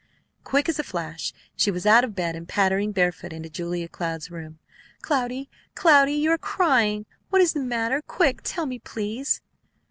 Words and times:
Quick 0.43 0.67
as 0.67 0.79
a 0.79 0.83
flash 0.83 1.31
she 1.55 1.69
was 1.69 1.85
out 1.85 2.03
of 2.03 2.15
bed 2.15 2.35
and 2.35 2.47
pattering 2.49 2.91
barefoot 2.91 3.31
into 3.31 3.51
Julia 3.51 3.87
Cloud's 3.87 4.31
room. 4.31 4.57
"Cloudy! 5.03 5.47
Cloudy! 5.75 6.13
You 6.13 6.31
are 6.31 6.39
crying! 6.39 7.05
What 7.29 7.39
is 7.43 7.53
the 7.53 7.59
matter? 7.59 8.01
Quick! 8.01 8.39
Tell 8.43 8.65
me, 8.65 8.79
please!" 8.79 9.43